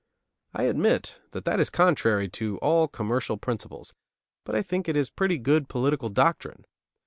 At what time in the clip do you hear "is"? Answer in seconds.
1.59-1.69, 4.95-5.11